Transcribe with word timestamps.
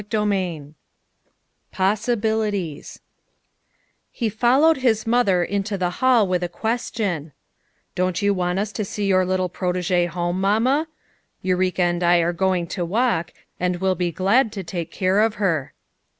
CHAPTER 0.01 0.25
VII 0.25 0.73
POSSIBILITIES 1.71 3.01
He 4.11 4.29
followed 4.29 4.81
Ms 4.83 5.05
mother 5.05 5.43
into 5.43 5.77
the 5.77 5.91
hall 6.01 6.27
with 6.27 6.41
a 6.41 6.49
question:" 6.49 7.33
Don't 7.95 8.19
yon 8.19 8.35
want 8.35 8.59
ns 8.59 8.71
to 8.71 8.83
see 8.83 9.05
your 9.05 9.27
little 9.27 9.47
protegee 9.47 10.07
home, 10.07 10.41
Mamma? 10.41 10.87
Eureka 11.43 11.83
and 11.83 12.01
I 12.01 12.17
are 12.17 12.33
going 12.33 12.65
to 12.69 12.83
walk, 12.83 13.31
and 13.59 13.75
will 13.75 13.93
be 13.93 14.11
glad 14.11 14.51
to 14.53 14.63
take 14.63 14.89
care 14.89 15.19
of 15.19 15.35
her." 15.35 15.71